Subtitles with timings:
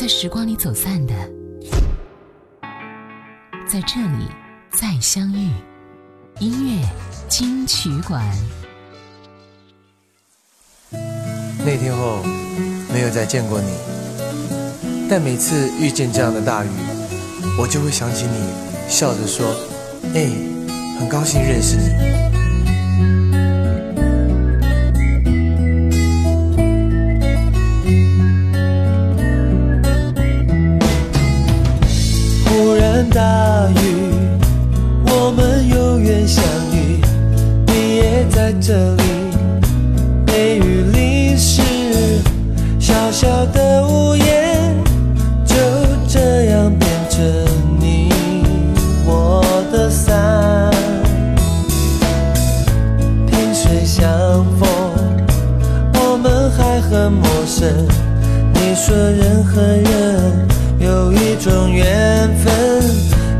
[0.00, 1.12] 在时光里走散的，
[3.70, 4.26] 在这里
[4.72, 5.50] 再相遇。
[6.38, 6.88] 音乐
[7.28, 8.22] 金曲馆。
[10.90, 12.22] 那天后，
[12.90, 13.76] 没有再见过你，
[15.06, 16.68] 但每次遇见这样的大雨，
[17.58, 18.48] 我就会想起你，
[18.88, 19.54] 笑着说
[20.16, 20.30] ：“哎，
[20.98, 22.30] 很高兴认识你。”
[36.12, 36.44] 天相
[36.76, 36.98] 遇，
[37.68, 39.04] 你也在这里。
[40.26, 41.52] 被雨淋湿
[42.80, 44.74] 小小的屋檐，
[45.46, 45.54] 就
[46.08, 47.22] 这样变成
[47.78, 48.08] 你
[49.06, 50.68] 我的伞。
[53.28, 54.12] 萍水相
[54.58, 54.66] 逢，
[55.94, 57.68] 我们还很陌生。
[58.52, 60.48] 你说人和人
[60.80, 62.52] 有一种缘分，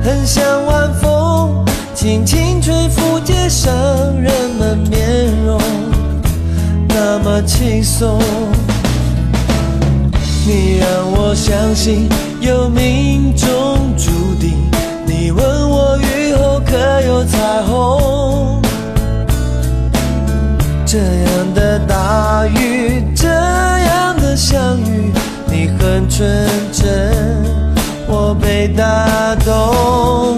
[0.04, 1.09] 很像晚风。
[2.02, 3.70] 轻轻吹拂街上
[4.22, 5.60] 人们面容，
[6.88, 8.18] 那么轻松。
[10.46, 12.08] 你让我相信
[12.40, 13.46] 有命中
[13.98, 14.54] 注定。
[15.04, 18.62] 你问我雨后可有彩虹？
[20.86, 25.12] 这样的大雨，这样的相遇，
[25.52, 26.26] 你很纯
[26.72, 27.44] 真，
[28.08, 30.34] 我被打动。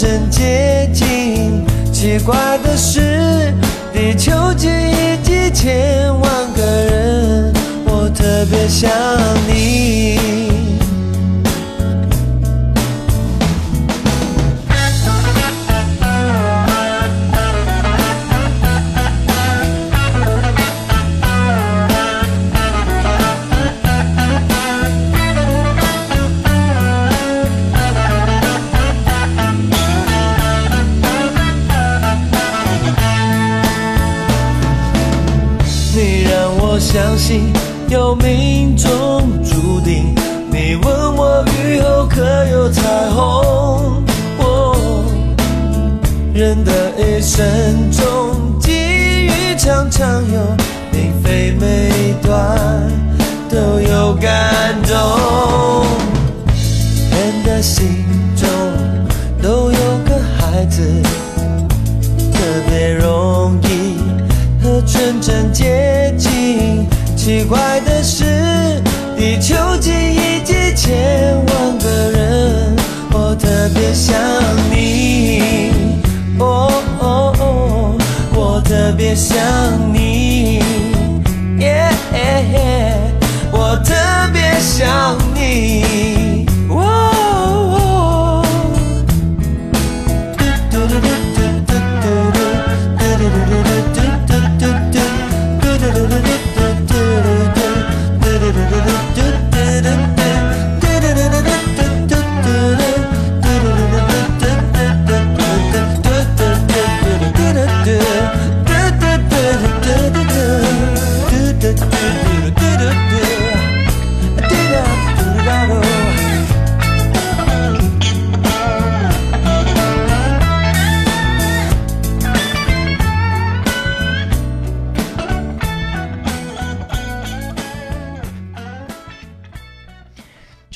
[0.00, 1.62] 正接近，
[1.92, 2.34] 奇怪
[2.64, 3.52] 的是，
[3.92, 6.22] 地球几亿几千万
[6.56, 7.52] 个人，
[7.84, 8.90] 我特别想
[9.46, 10.19] 你。
[67.32, 68.24] 奇怪的是，
[69.16, 72.74] 地球记忆几千万个人，
[73.12, 74.16] 我特别想
[74.68, 75.70] 你，
[76.40, 77.94] 哦，
[78.34, 79.38] 我特别想。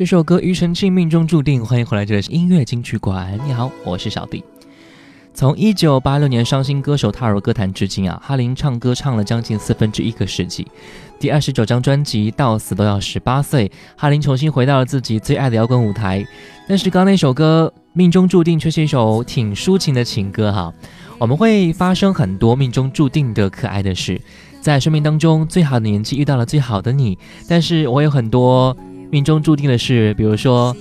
[0.04, 3.40] 一首歌《庾澄庆命中注定》，欢迎回来，这里是音乐金曲馆。
[3.46, 4.44] 你好，我是小弟。
[5.32, 10.66] 从一九八六年伤心歌手踏入歌坛至今啊，哈林唱歌唱了将近四分之一个世纪。
[11.18, 13.66] 第二十九张专辑《到死都要十八岁》，
[13.96, 16.22] 哈林重新回到了自己最爱的摇滚舞台。
[16.68, 20.70] 但是刚刚那首歌《命中注定》却是一首挺抒情的情歌哈。
[21.18, 24.20] 我们会发生很多命中注定的可爱的事，
[24.60, 27.18] 在生命当中最好的年纪遇到了最好的你。
[27.48, 28.76] 但是我有很多。
[29.14, 30.76] 命中注定的事，比如说，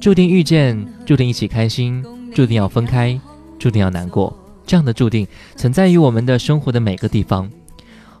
[0.00, 2.02] 注定遇见，注定一起开心，
[2.34, 3.20] 注定要分开，
[3.58, 4.34] 注定要难过。
[4.66, 7.46] 这样的注定存在于我们的生活的每个地方。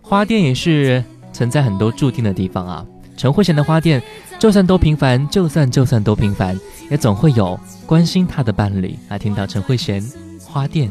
[0.02, 1.02] 花店也是
[1.32, 2.84] 存在很多注定的地方啊。
[3.16, 4.02] 陈慧娴的花店，
[4.38, 10.04] 就算多平凡，就算就算多平凡，也总会有关心她的伴侣来听到陈慧娴
[10.46, 10.90] 花店。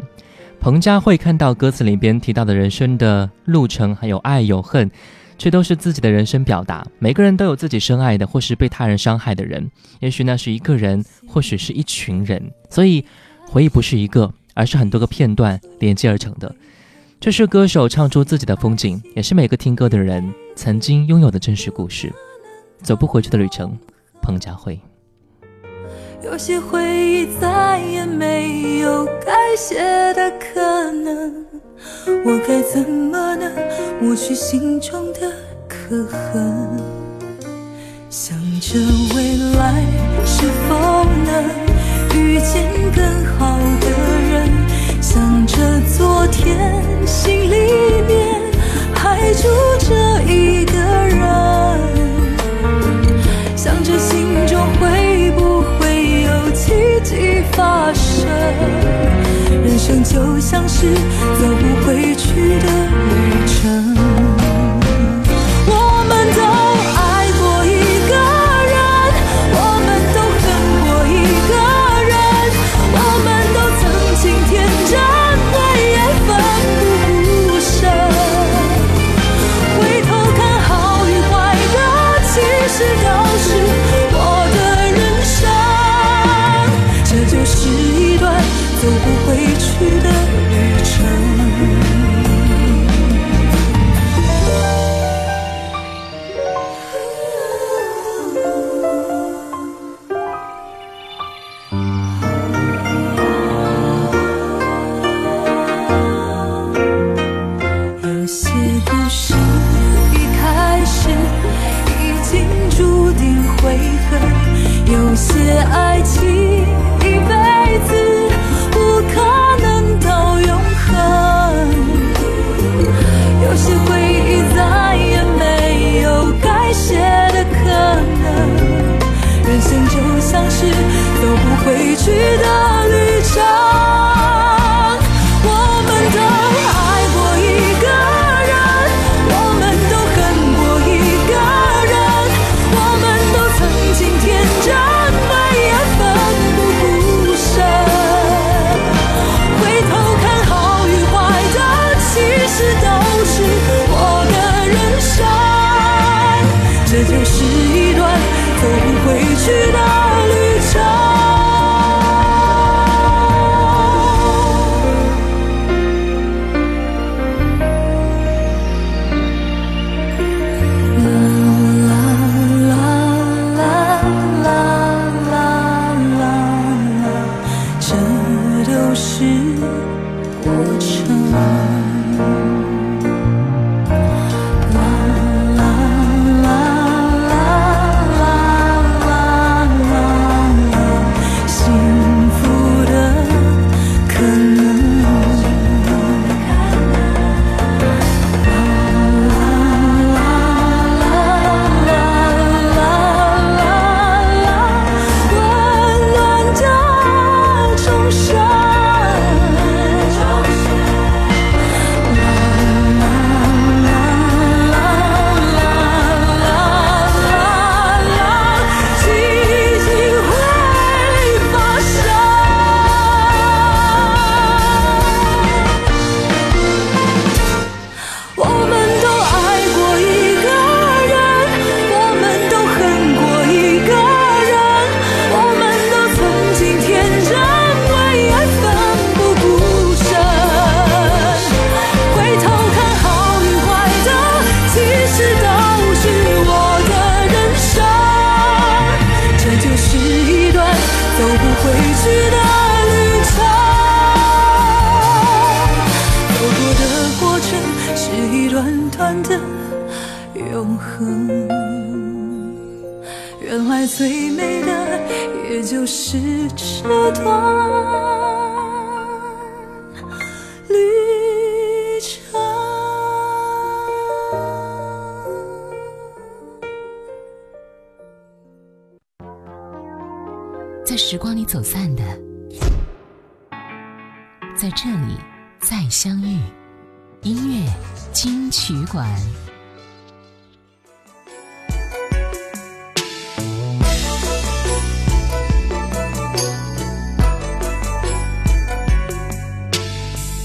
[0.61, 4.91] 彭佳慧看到歌词里边提到的人生的路程，还有爱有恨。
[5.43, 6.87] 却都是自己的人生表达。
[7.01, 9.69] 每个人都有自己深爱的，或是被他人伤害的人。
[9.99, 12.41] 也许那是一个人，或许是一群人。
[12.71, 13.05] 所以，
[13.49, 16.55] 回忆不是一个，而是很多个片段连接而成的。
[17.19, 22.13] 这是歌手唱出自己的风景，也是每个听歌的人曾经拥有的真实故事。
[22.81, 23.77] 走不回去的旅程，
[24.23, 24.79] 彭佳慧。
[26.23, 29.75] 有些回忆再也没有改写
[30.15, 31.52] 的可能。
[32.25, 33.51] 我该怎么能
[34.01, 35.19] 抹去心中的
[35.69, 36.77] 刻痕？
[38.09, 38.79] 想着
[39.15, 39.85] 未来
[40.25, 41.45] 是否能
[42.19, 43.91] 遇见更好的
[44.31, 44.49] 人？
[45.01, 45.57] 想着
[45.97, 46.73] 昨天
[47.07, 48.41] 心里面
[48.95, 49.49] 还住
[49.81, 51.21] 着一个人？
[53.57, 56.73] 想着心中会不会有奇
[57.03, 59.32] 迹发生？
[59.85, 64.42] 人生就像是走不回去的旅程。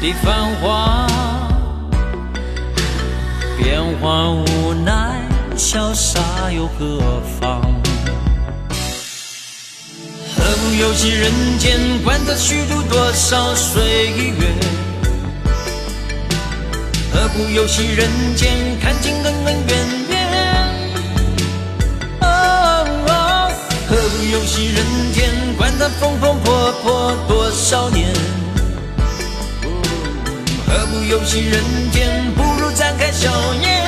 [0.00, 1.06] 的繁华，
[3.58, 5.20] 变化无奈，
[5.56, 6.20] 潇洒
[6.52, 7.00] 又何
[7.40, 7.60] 妨？
[10.36, 14.54] 何不游戏人间，管他虚度多少岁月？
[17.12, 18.74] 何不游戏人间？
[26.00, 28.12] 风风破破多少年，
[30.66, 33.30] 何不用心人间，不如展开笑
[33.62, 33.80] 颜，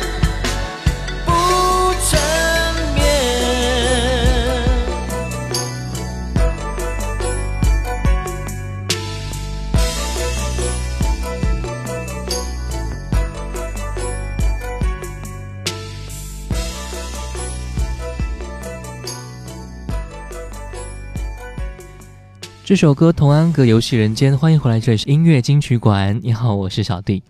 [22.72, 26.18] 这首歌《同安阁》游戏人间，欢迎回来，这里是音乐金曲馆。
[26.24, 27.22] 你好，我是小弟。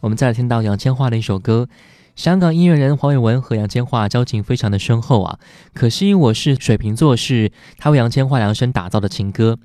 [0.00, 1.68] 我们再来听到杨千嬅的一首歌。
[2.16, 5.38] 香港音乐人黄伟文和杨千嬅交情非常的深厚啊。
[5.74, 9.58] 可惜我是水瓶座，是他为杨千嬅量身打造的情歌。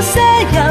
[0.01, 0.68] sea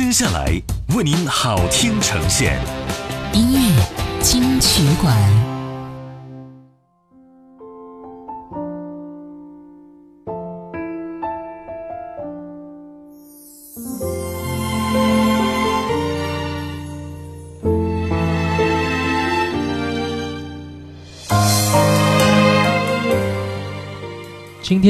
[0.00, 0.44] 接下来
[0.94, 2.56] 为您好听呈现，
[3.32, 5.57] 音乐金曲馆。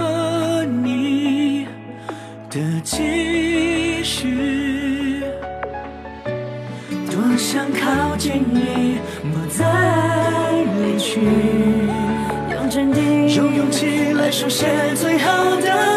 [0.08, 1.68] 和你
[2.50, 5.22] 的继续，
[7.10, 9.00] 多想靠近你，
[9.34, 9.66] 不再
[10.78, 11.20] 离去。
[12.54, 15.97] 用坚定，用勇气来书写最好的。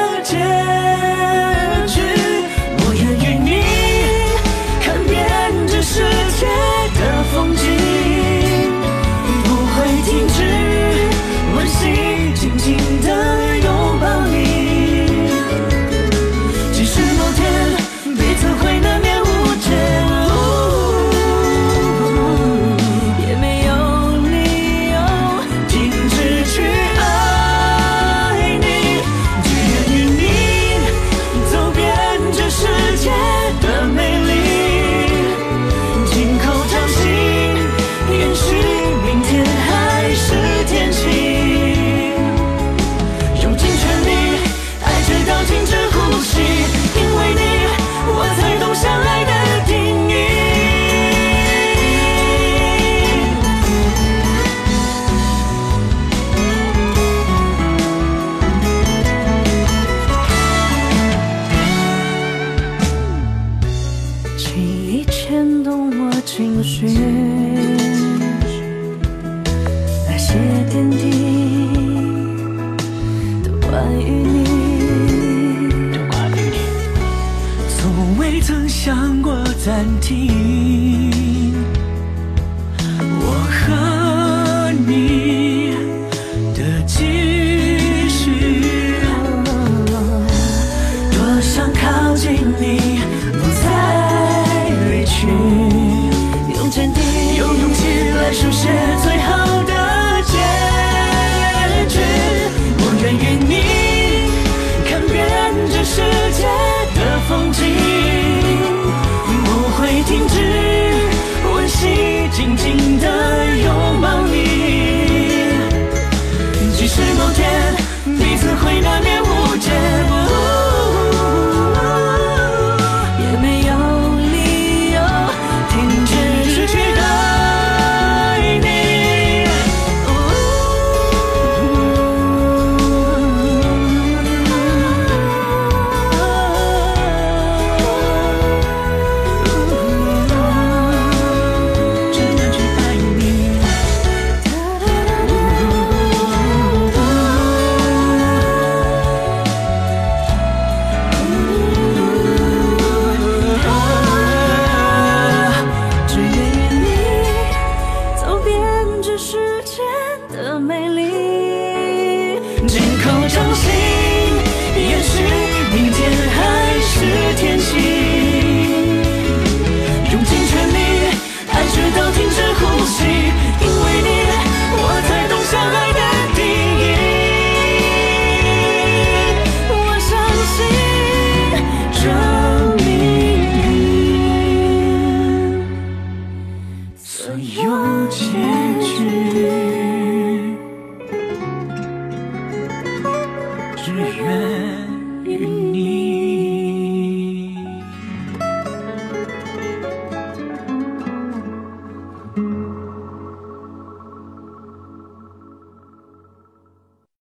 [98.32, 98.68] 书写
[99.02, 99.49] 最后。